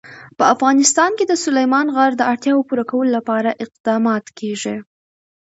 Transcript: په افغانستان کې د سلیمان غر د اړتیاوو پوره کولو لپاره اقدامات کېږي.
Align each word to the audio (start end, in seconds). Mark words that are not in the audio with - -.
په 0.37 0.43
افغانستان 0.53 1.11
کې 1.17 1.25
د 1.27 1.33
سلیمان 1.43 1.87
غر 1.95 2.11
د 2.17 2.21
اړتیاوو 2.31 2.67
پوره 2.69 2.85
کولو 2.91 3.11
لپاره 3.17 3.57
اقدامات 3.65 4.25
کېږي. 4.39 4.75